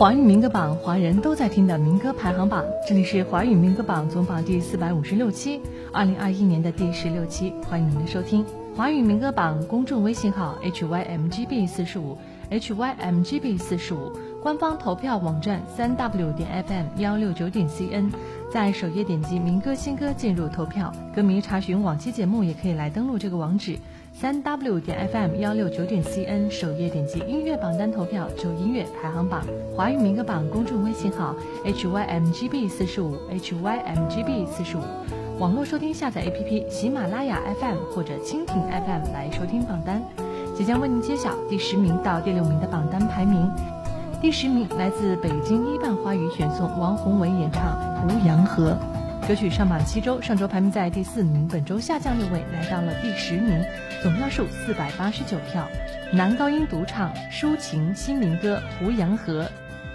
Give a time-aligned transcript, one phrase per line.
[0.00, 2.64] 华语民歌榜，华人都在听的民歌排行榜。
[2.88, 5.60] 这里是华语民歌榜总榜第四百五十六期，
[5.92, 8.42] 二零二一年的第十六期，欢迎您的收听。
[8.74, 12.16] 华语民歌榜公众微信号 hymgb 四十五
[12.50, 14.10] hymgb 四十五，
[14.42, 18.10] 官方投票网站三 w 点 fm 幺六九点 cn，
[18.50, 20.90] 在首页点击民歌新歌进入投票。
[21.14, 23.76] 歌迷查询往期节目也可以来登录这个网址。
[24.12, 29.42] 三 w 点 fm 幺六九点 cn 首页点击音乐榜单投票，就音乐排行榜。
[29.74, 34.80] 华语民歌榜公众微信号 hymgb 四十五 hymgb 四十五，
[35.38, 40.02] 网络收听下载 APP 喜马拉雅 FM 或者蜻蜓 FM 来收听榜单。
[40.54, 43.50] 即将为您揭晓第十名到第六名的榜单排名。
[44.20, 47.78] 第十名来自北京一半花语选送，王宏伟演唱
[48.20, 48.72] 《胡杨河》。
[49.30, 53.64] 歌曲上榜七周，上周排名在第四名，本周下降六位，来到了第十名，
[54.02, 55.68] 总票数四百八十九票。
[56.12, 59.44] 男高音独唱，抒情新民歌《胡杨河》，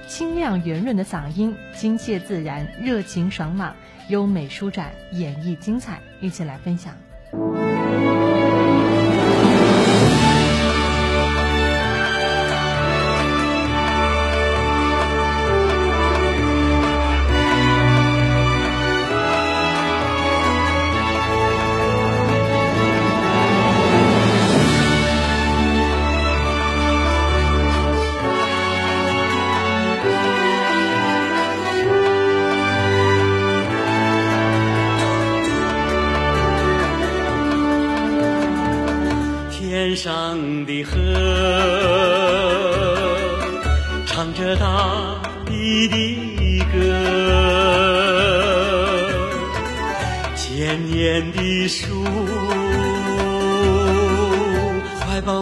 [0.07, 3.75] 清亮圆润的嗓音，亲切自然，热情爽朗，
[4.07, 6.95] 优美舒展，演绎精彩，一起来分享。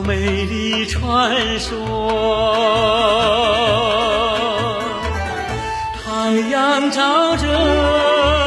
[0.06, 2.46] 美丽传说，
[6.06, 8.43] 太阳照着。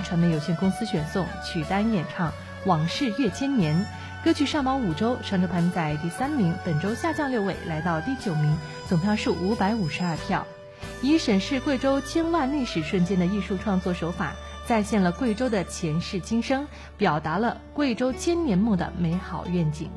[0.00, 2.30] 传媒有限公司选送曲丹演唱
[2.64, 3.76] 《往事越千年》。
[4.24, 8.56] 歌曲上榜五周，上周排在第三名，本周下降六位，来到第九名，
[8.88, 10.44] 总票数五百五十二票。
[11.00, 14.34] 以审视贵州千万历史瞬间的艺术创作手法，
[14.66, 16.66] 再现了贵州的前世今生，
[16.96, 19.88] 表达了贵州千年梦的美好愿景。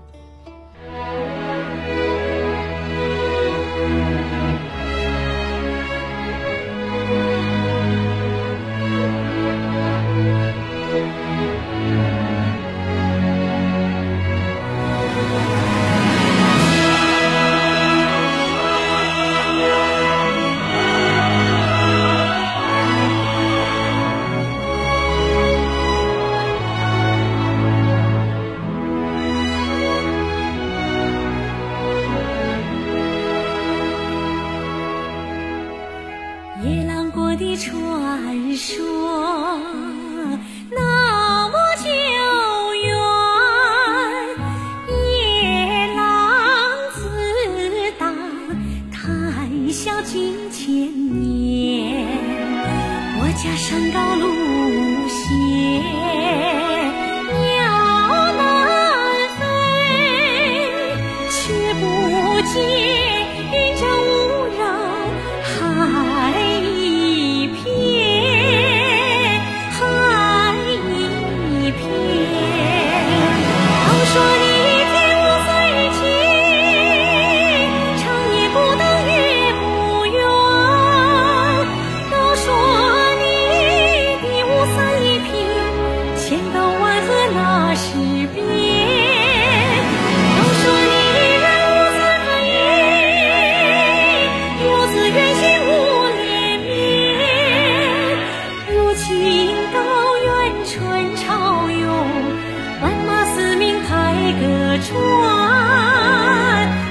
[104.82, 104.98] 船，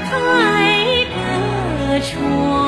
[0.09, 2.60] 开个船。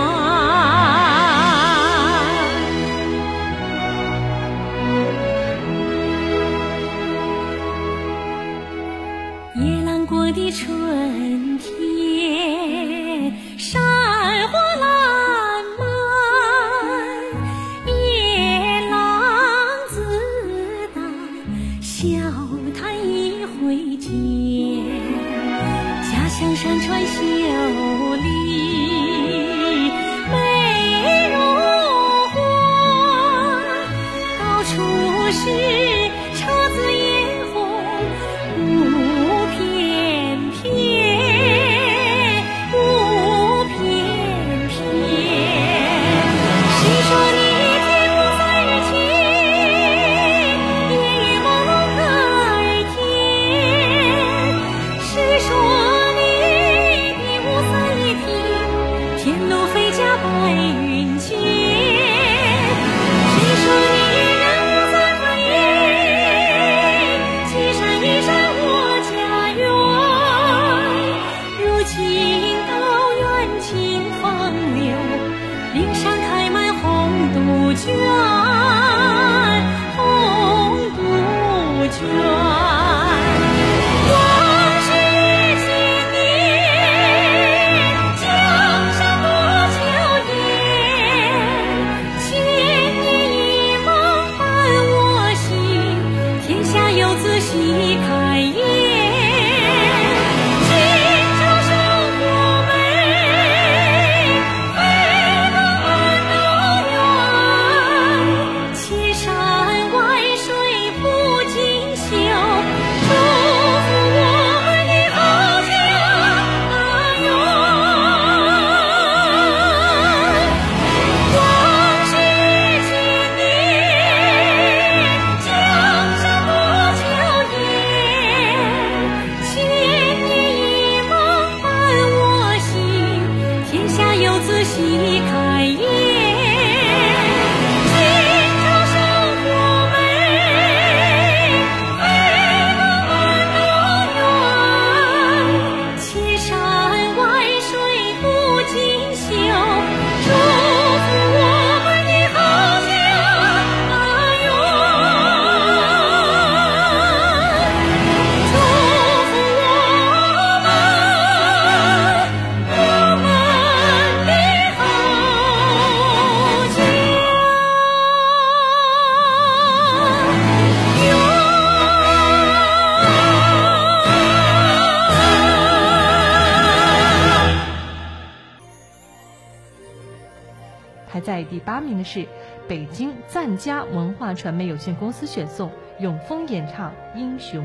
[182.02, 182.26] 是
[182.68, 187.64] 北京赞佳文化传媒有限公司选送永丰演唱《英雄》。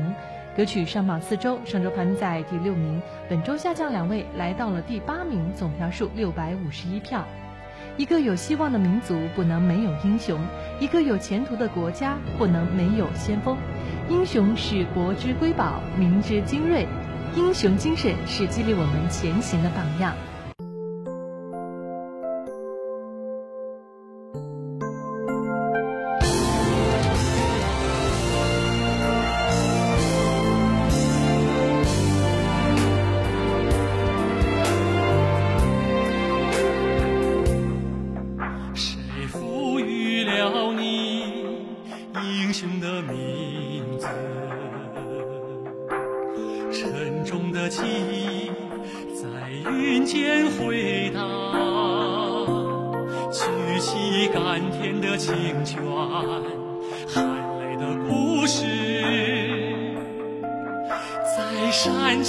[0.56, 7.24] 歌曲上榜四周，上周排名在第六名，本周下降两位，来到了第八名，总票数六百五十一票。
[7.96, 10.40] 一个有希望的民族不能没有英雄，
[10.80, 13.56] 一个有前途的国家不能没有先锋。
[14.08, 16.86] 英雄是国之瑰宝，民之精锐，
[17.36, 20.14] 英雄精神是激励我们前行的榜样。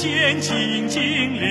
[0.01, 1.48] 前进经历。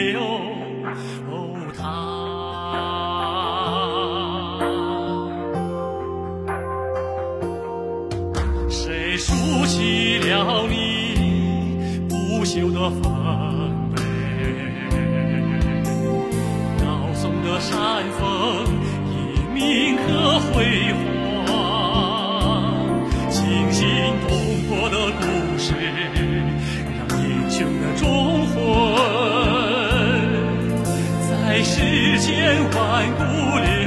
[32.74, 33.77] 万古流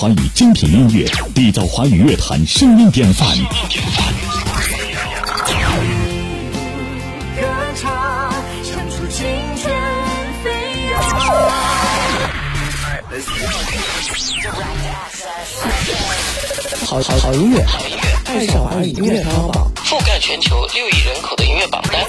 [0.00, 1.04] 华语精品音乐，
[1.34, 3.28] 缔造华语乐坛声音典范。
[16.86, 19.52] 好好好音乐，好音乐，爱上华语音乐排行，
[19.84, 22.02] 覆盖全球六亿人口的音乐榜单。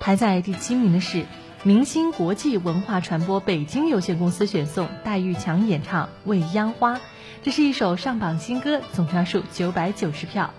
[0.00, 1.24] 排在第七名的是
[1.66, 6.96] 明星国际文化传播北京有限公司选送戴玉强演唱《未央花》，
[7.42, 10.52] 这是一首上榜新歌，总票数九百九十票。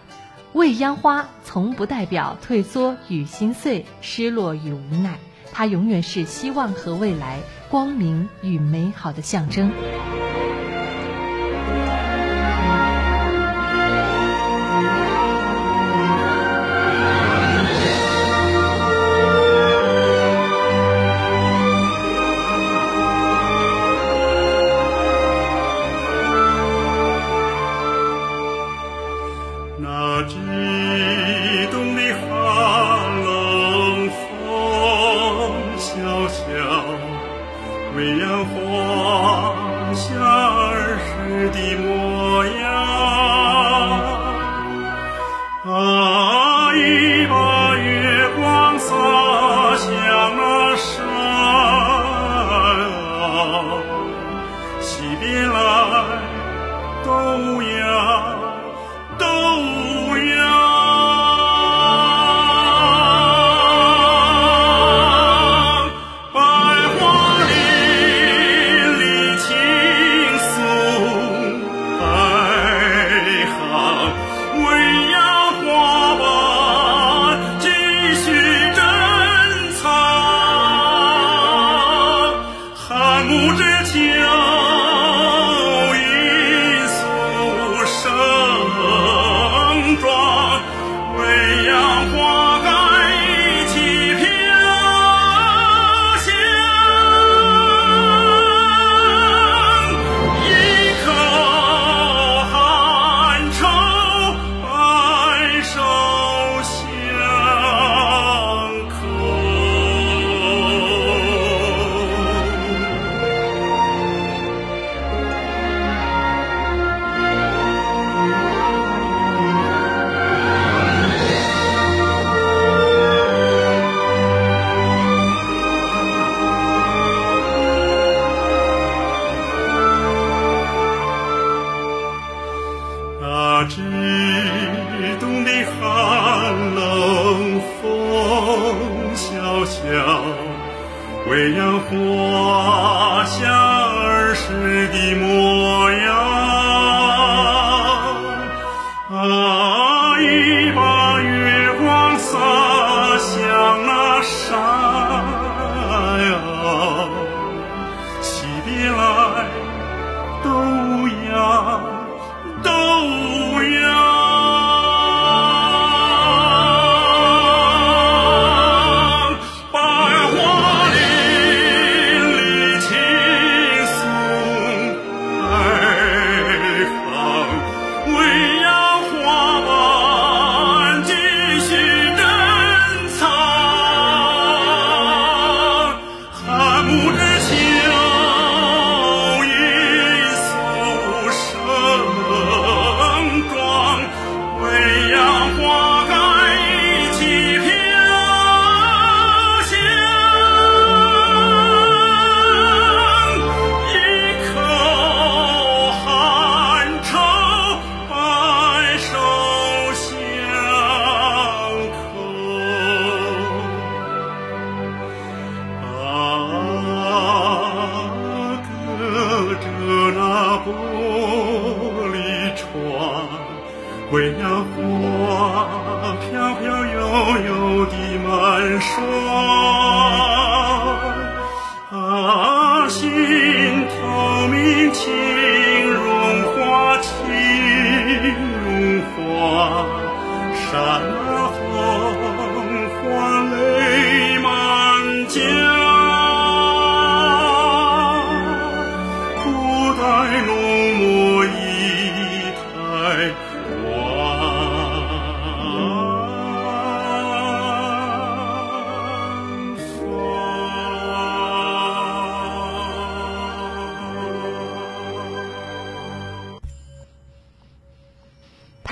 [0.53, 5.19] 未央花从不代表退缩与心碎、失落与无奈，
[5.51, 9.71] 它永远是希望和未来、光明与美好的象征。
[45.67, 47.54] 愛は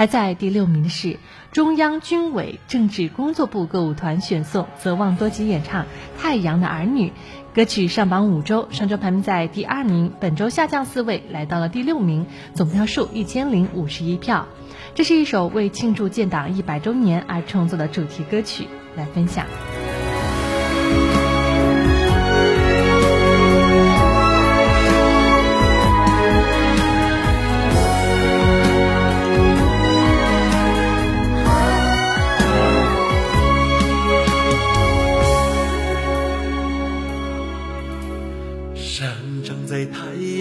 [0.04, 1.18] 排在第六名的是
[1.54, 5.84] 中央军委政治工作部歌舞团选送泽旺多吉演唱
[6.20, 7.08] 《太阳的儿女》。
[7.56, 14.46] 歌曲上榜五周，上周排名在第二名，本周下降四位，来到了第六名，总票数一千零五十一票。
[14.94, 19.46] 这是一首为庆祝建党一百周年而创作的主题歌曲，来分享。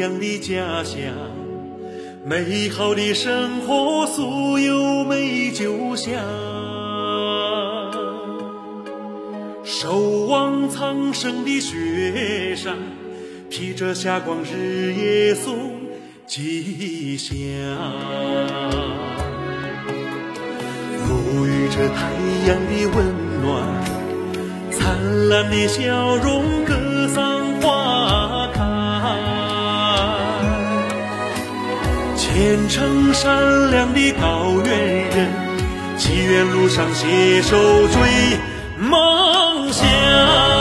[0.03, 0.99] 样的家乡，
[2.25, 6.13] 美好的生活素有美酒香。
[9.65, 12.77] 守望苍生的雪山，
[13.49, 15.71] 披着霞光日夜送
[16.27, 17.39] 吉祥。
[21.07, 22.11] 沐浴着太
[22.49, 23.07] 阳的温
[23.41, 23.53] 暖，
[24.73, 26.43] 灿烂的笑容
[32.35, 35.31] 虔诚善良的高原人，
[35.99, 37.57] 祈愿路上携手
[37.89, 38.39] 追
[38.79, 40.52] 梦想。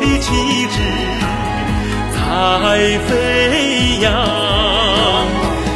[0.00, 0.26] 的旗
[0.66, 0.76] 帜，
[2.14, 3.10] 在飞
[4.00, 4.04] 扬。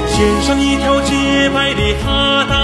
[0.09, 2.56] 献上一条洁白的哈达，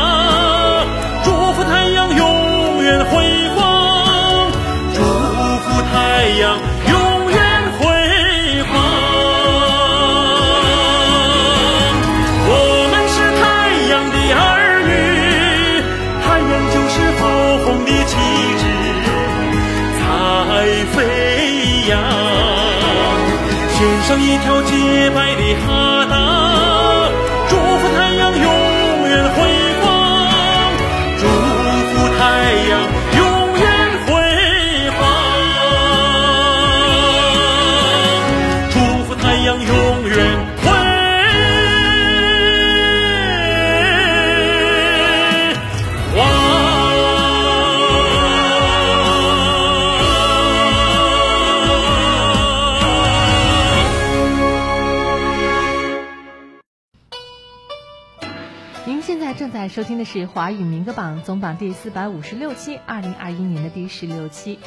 [59.73, 64.59] 收听的是华语民歌榜总榜第四百五十六期，二零二一年的第十六期。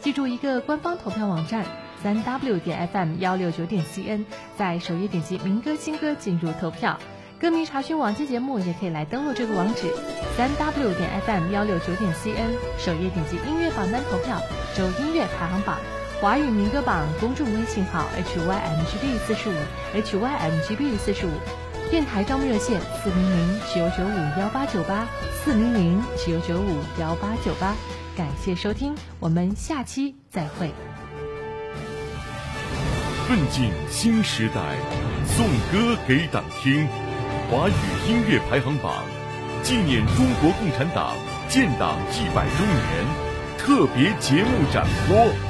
[0.00, 1.64] 记住一个官方投票网站：
[2.02, 4.24] 三 w 点 fm 幺六九点 cn，
[4.56, 6.98] 在首页点击民歌新歌进入投票。
[7.38, 9.94] 歌迷查询往期节目也可以来登录这个网址：
[10.36, 14.42] 三 w 点 fm 幺六九点 cn，首页点击音乐榜单投票，
[14.74, 15.78] 周音乐排行榜，
[16.20, 19.54] 华语民歌榜公众微信号 hymgb 四十五
[19.94, 21.30] hymgb 四十五。
[21.90, 25.08] 电台招募热线：四零零九九五幺八九八，
[25.42, 27.74] 四零零九九五幺八九八。
[28.14, 30.70] 感谢收听，我们下期再会。
[33.26, 34.60] 奋进新时代，
[35.26, 36.86] 颂歌给党听，
[37.50, 37.72] 华语
[38.06, 38.92] 音乐排行榜，
[39.62, 41.16] 纪念中国共产党
[41.48, 43.06] 建党一百周年
[43.56, 45.47] 特别节目展播。